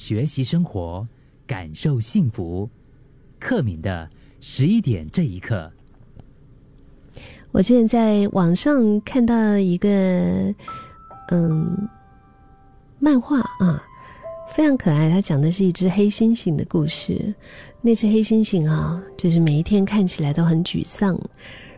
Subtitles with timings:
[0.00, 1.06] 学习生活，
[1.46, 2.66] 感受幸福。
[3.38, 4.08] 克敏的
[4.40, 5.70] 十一点这一刻，
[7.52, 9.90] 我现在在网上看到一个
[11.28, 11.86] 嗯
[12.98, 13.84] 漫画啊，
[14.54, 15.10] 非常可爱。
[15.10, 17.34] 它讲的是一只黑猩猩的故事。
[17.82, 21.18] 那只黑猩猩啊，就是每一天看起来都很沮丧。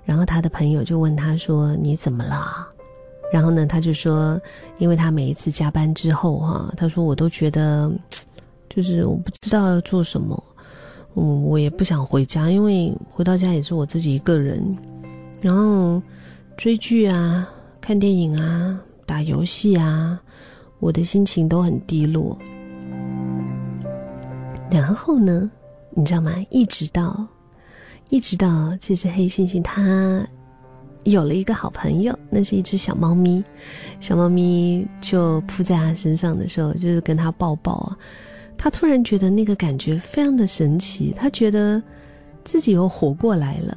[0.04, 2.68] 然后他的朋友就问他说：“你怎么了？”
[3.32, 4.38] 然后呢，他就说
[4.78, 7.90] ：“因为他每一次加班之后，哈，他说我都觉得，
[8.68, 10.44] 就是我不知道要做什么，
[11.14, 14.62] 嗯，我也不想回家，因为回到家也是我自己一个人。
[15.40, 16.00] 然后
[16.58, 17.48] 追剧啊、
[17.80, 20.20] 看电影啊、打游戏啊，
[20.78, 22.38] 我的心情都很低落。
[24.70, 25.50] 然后呢，
[25.90, 26.34] 你知道吗？
[26.50, 27.26] 一直到……”
[28.10, 30.22] 一直到这只黑猩猩它
[31.04, 33.42] 有了一个好朋友，那是一只小猫咪。
[34.00, 37.96] 小猫咪就扑在他身上的时候，就是跟他抱抱啊。
[38.56, 41.82] 他突然觉得那个感觉非常的神奇，他觉得
[42.44, 43.76] 自己又活过来了。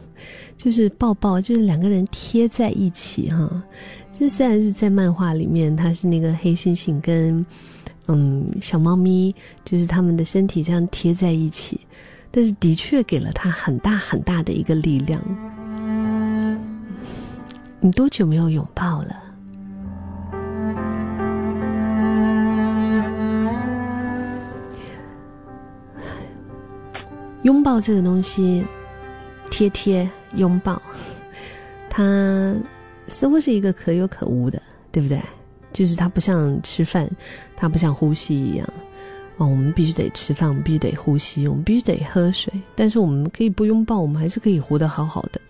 [0.58, 3.62] 就是抱抱，就是两个人贴在一起哈。
[4.10, 7.46] 这虽然是在漫画里面，他是那个黑猩猩跟
[8.08, 11.80] 嗯小猫咪，就是他们的身体这样贴在一起。
[12.30, 15.22] 但是的确给了他很大很大的一个力量。
[17.80, 19.22] 你多久没有拥抱了？
[27.42, 28.66] 拥抱这个东西，
[29.48, 30.82] 贴贴拥抱，
[31.88, 32.54] 它
[33.06, 35.22] 似乎是一个可有可无的，对不对？
[35.72, 37.08] 就是它不像吃饭，
[37.56, 38.68] 它不像呼吸一样。
[39.36, 42.52] 哦，我们必须得吃饭，我们必须得呼吸，我们必须得喝水。
[42.74, 45.40] 但是我们可以不拥抱，我们还是可以活得好好的。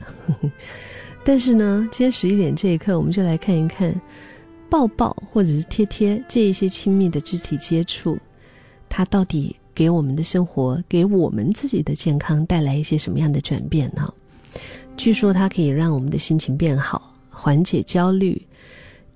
[1.28, 3.94] 但是呢，今天十一点这一刻，我们就来看一看，
[4.70, 8.18] 抱抱或者是贴贴这一些亲密的肢体接触，
[8.88, 14.10] 它到底给我们的生活，给我们自己的健康带来一些什么样的转变呢？
[14.96, 18.40] 据说它可以让我们的心情变好，缓解焦虑、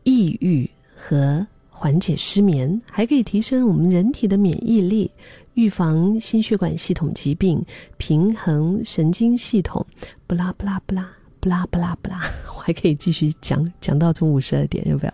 [0.04, 1.46] 抑郁和。
[1.70, 5.10] 缓解失眠，还可以提升我们人体的免疫力，
[5.54, 7.64] 预防心血管系统疾病，
[7.96, 9.84] 平衡神经系统。
[10.26, 11.10] 不啦不啦不啦
[11.42, 12.22] 不啦不啦不啦，
[12.56, 15.12] 我还可以继续讲讲到中午十二点，要不要？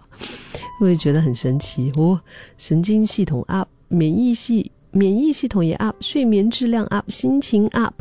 [0.78, 2.20] 我也觉得很神奇哦。
[2.58, 7.94] 神经系统 up，免疫系免疫系统也 up，睡眠质量 up，心情 up，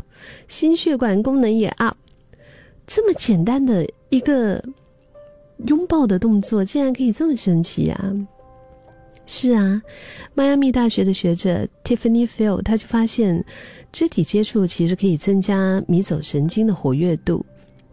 [0.46, 1.96] 心血管功能也 up。
[2.86, 4.62] 这么简单的一个
[5.64, 8.14] 拥抱的动作，竟然可以这么神奇啊！
[9.24, 9.80] 是啊，
[10.34, 13.42] 迈阿密大学的学者 Tiffany Phil 他就发现，
[13.90, 17.42] 肢体接触其实可以增加迷走神经的活跃度。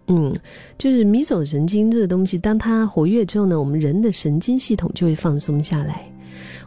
[0.07, 0.33] 嗯，
[0.77, 6.01] 就是迷走神经这个东西，当它活跃之后呢，我们人的神经系统就会放松下来，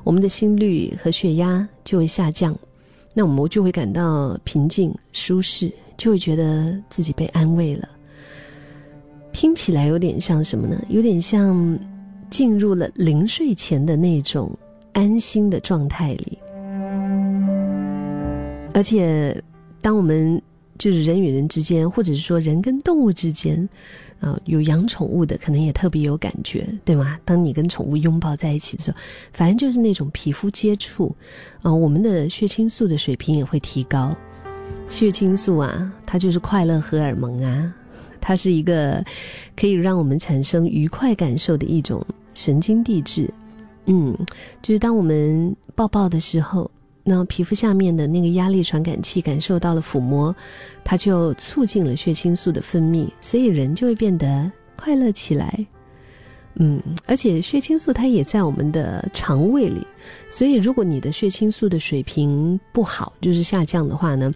[0.04, 2.56] 我们的心率和血压就会下降，
[3.14, 7.88] 那我们就会感到平静、舒适，就会觉得自己被安慰了。
[9.32, 10.82] 听起来有点像什么呢？
[10.88, 11.78] 有点像。
[12.30, 14.54] 进入了临睡前的那种
[14.92, 16.38] 安心的状态里，
[18.74, 19.34] 而且，
[19.80, 20.38] 当我们
[20.78, 23.68] 就是人与人之间，或者是说人跟动物之间，
[24.20, 27.18] 啊，有养宠物的，可能也特别有感觉，对吗？
[27.24, 28.96] 当你跟宠物拥抱在一起的时候，
[29.32, 31.14] 反正就是那种皮肤接触，
[31.62, 34.16] 啊，我们的血清素的水平也会提高。
[34.88, 37.74] 血清素啊，它就是快乐荷尔蒙啊。
[38.20, 39.02] 它是一个
[39.56, 43.32] 可以让我们产生愉快感受的一种神经递质，
[43.86, 44.16] 嗯，
[44.60, 46.70] 就是当我们抱抱的时候，
[47.10, 50.34] 那皮肤下面的那个压力传感器感受到了抚摸，
[50.84, 55.66] 它就促进了血清素的分泌，所以人就会变得快乐起来。
[56.56, 59.86] 嗯，而且血清素它也在我们的肠胃里，
[60.28, 64.30] 所以如果你的血清素的水平不好，就是下降的话呢？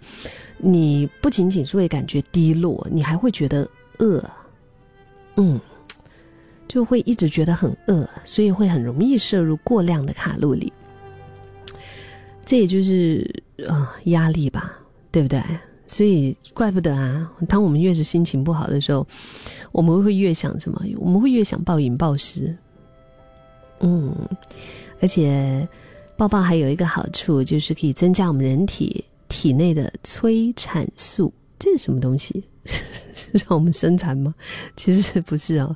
[0.57, 3.69] 你不仅仅是会感觉低落，你还会觉得
[3.99, 4.23] 饿，
[5.35, 5.61] 嗯，
[6.67, 10.73] 就会一直觉得很饿，所以会很容易摄入过量的卡路里。
[12.53, 13.27] 这也就是
[13.67, 14.77] 啊压力吧，
[15.11, 15.41] 对不对？
[15.87, 19.07] 所以怪不得啊，当我们越是心情不好的时候，
[19.71, 20.79] 我们会越想什么？
[20.97, 22.55] 我们会越想暴饮暴食。
[23.79, 24.15] 嗯，
[25.01, 25.67] 而且
[26.15, 29.03] 抱抱还有一个好处，就是可以增加我们人体。
[29.29, 32.43] 体内的催产素，这是什么东西？
[32.65, 32.83] 是
[33.33, 34.31] 让我们生产吗？
[34.75, 35.75] 其实不是哦。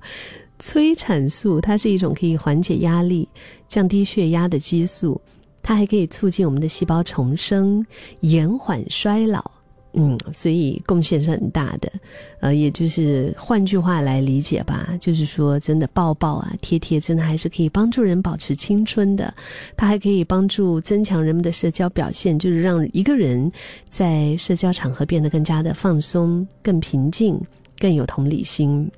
[0.59, 3.27] 催产素它是一种可以缓解压力、
[3.67, 5.19] 降低血压的激素，
[5.67, 7.85] 它还可以促进我们的细胞重生、
[8.21, 9.43] 延缓衰老。
[9.91, 11.91] 嗯，所以贡献是很大的，
[12.39, 19.33] 呃，也就是换句话来理解吧，就是说，真的抱抱啊、贴贴，真的还是可以帮助人保持青春的。
[19.75, 23.51] 它还可以帮助增强人们的社交表现，就是让一个人
[23.89, 27.37] 在社交场合变得更加的放松、更平静、
[27.77, 28.89] 更有同理心。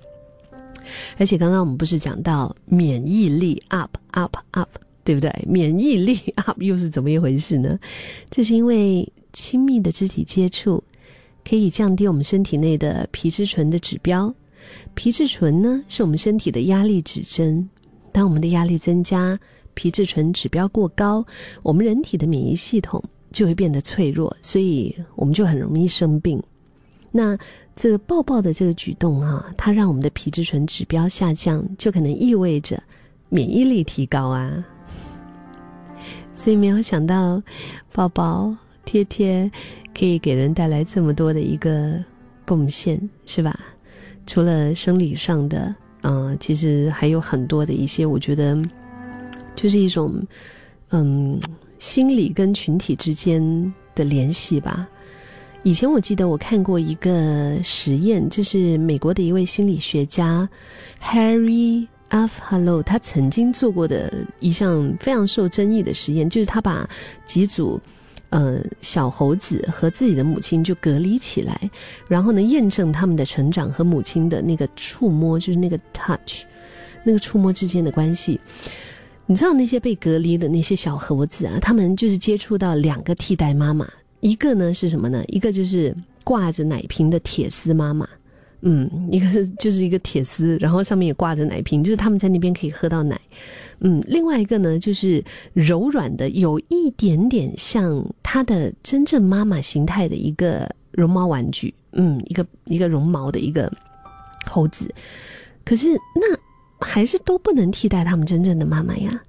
[1.18, 4.69] 而且刚刚我们不是讲到免疫力 up up up，
[5.09, 5.33] 对不对？
[5.47, 7.79] 免疫力 up 又是怎么一回事呢？
[8.29, 9.11] 这是因为。
[9.31, 10.83] 亲密的肢体接触
[11.47, 14.33] 可以降低我们身体内的皮质醇的指标。
[14.95, 17.69] 皮质醇呢，是我们身体的压力指针。
[18.11, 19.39] 当我们的压力增加，
[19.75, 21.23] 皮质醇指标过高，
[21.61, 23.01] 我们人体的免疫系统
[23.31, 26.41] 就会变得脆弱，所以我们就很容易生病。
[27.11, 27.38] 那
[27.75, 32.81] 这个抱抱的这个举动啊，它让我们的皮质醇指标下降，就可能意味着
[33.29, 34.65] 免疫力提高啊。
[36.39, 37.44] 所以没有想到，
[37.91, 38.56] 抱抱。
[38.86, 39.51] 贴贴
[39.94, 42.01] 可以给人带来这么多的一个
[42.45, 43.59] 贡献，是吧？
[44.25, 48.57] 除了生理上的，嗯，其实还有很多的一些，我觉得
[49.53, 50.25] 就是一种，
[50.91, 51.38] 嗯，
[51.77, 54.88] 心理跟群体之间的联系吧。
[55.63, 60.47] 以前我记得我看过一个实验，就是美国的一位心理学家
[61.03, 62.41] Harry F.
[62.44, 66.88] Hello，他曾经做过的一项非常受争议的实验，就是他把
[67.25, 67.79] 几组。
[68.31, 71.59] 呃，小猴子和自己的母亲就隔离起来，
[72.07, 76.44] 然后呢，验证他们的成长和母亲的那个触摸，就是那个 touch，
[77.03, 78.39] 那个触摸之间的关系。
[79.25, 83.89] 你知道那些被隔离的那些小猴子啊，他们就是接触到两个替代妈妈，
[84.19, 85.23] 一个呢是什么呢？
[85.29, 85.91] 一个就是
[86.23, 88.07] 挂着奶瓶的铁丝妈妈。
[88.61, 93.19] 嗯，一个是就是一个铁丝，然后上面也挂着奶瓶，就是他们在那边可以喝到奶。
[93.79, 95.23] 嗯，另外一个呢，就是
[95.53, 101.73] 柔软的，有一点点像它的真正妈妈形态的一个绒毛玩具。
[101.94, 103.71] 嗯，一个一个绒毛的一个
[104.45, 104.94] 猴子，
[105.63, 109.21] 可是那还是都不能替代他们真正的妈妈呀。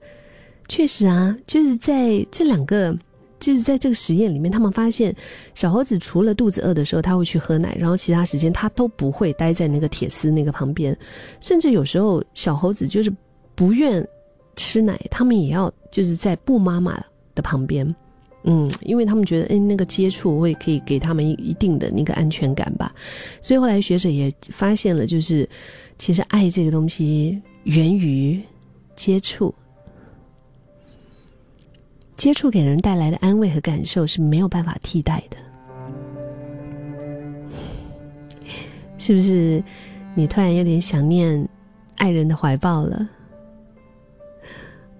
[0.66, 2.96] 确实啊，就是在这两个。
[3.40, 5.14] 就是在这个实验里面，他们发现
[5.54, 10.96] 小猴子除了肚子饿的时候，他会去喝奶，然后其他时间他都不会待在那个铁丝那个旁边，
[11.40, 13.10] 甚至有时候小猴子就是
[13.54, 14.06] 不愿
[14.56, 17.02] 吃奶，他们也要就是在布妈妈
[17.34, 17.94] 的旁边，
[18.44, 22.94] 嗯，因为他们觉得，哎，那个接触会可以给他们一一定的那个安全感吧。
[23.40, 25.48] 所以后来学者也发现了，就是
[25.98, 28.38] 其实爱这个东西源于
[28.94, 29.54] 接触。
[32.20, 35.38] 接触给人带来的安慰和感受是没有办法替代的，
[38.98, 39.64] 是不是？
[40.14, 41.48] 你突然有点想念
[41.96, 43.08] 爱人的怀抱了？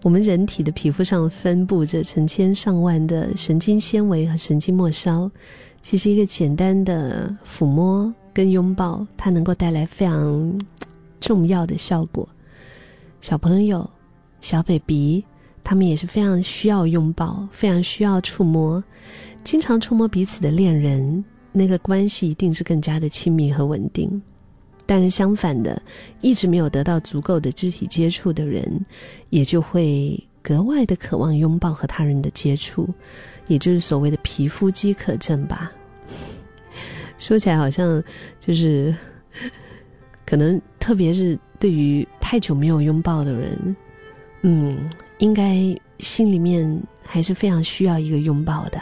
[0.03, 5.31] 我们人体的皮肤上分布着成千上万的神经纤维和神经末梢，
[5.83, 10.59] 其实一个简单的抚摸跟拥抱，它能够带来非常
[11.21, 12.27] 重要的效果。
[13.21, 13.91] 小朋友，
[14.41, 15.23] 小 baby。
[15.71, 18.83] 他们也是非常需要拥抱，非常需要触摸，
[19.45, 24.21] 经常触摸彼此的恋人，那个关系一定是更加的亲密和稳定。
[24.85, 25.81] 但是相反的，
[26.23, 28.85] 一直没有得到足够的肢体接触的人，
[29.29, 32.89] 也就会格外的渴望拥抱和他人的接触，
[33.47, 35.71] 也就是所谓的皮肤饥渴症吧。
[37.17, 38.03] 说起来好像
[38.41, 38.93] 就是，
[40.27, 43.77] 可能特别是对于太久没有拥抱的人，
[44.43, 44.91] 嗯。
[45.21, 45.57] 应该
[46.01, 48.81] 心里面还是非常需要一个拥抱的。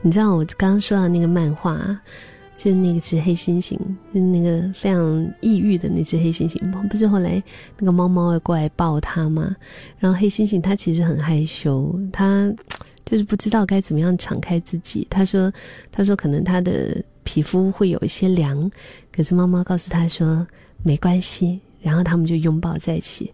[0.00, 1.76] 你知道我刚刚说到那个漫画，
[2.56, 3.76] 就是那个只黑猩猩，
[4.12, 7.42] 就是那个非常抑郁的那只黑猩猩，不是后来
[7.78, 9.56] 那个猫猫要过来抱它吗？
[9.98, 12.52] 然后黑猩猩它其实很害羞，它
[13.04, 15.06] 就是不知道该怎么样敞开自己。
[15.10, 15.52] 他说
[15.90, 18.70] ：“他说可能他的皮肤会有一些凉，
[19.10, 20.46] 可是猫猫告诉他说
[20.82, 23.30] 没关系。”然后他们就拥抱在一起。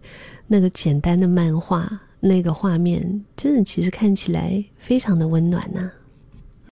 [0.53, 1.89] 那个简单的漫画，
[2.19, 5.89] 那个画面，真的其实看起来非常的温暖呐。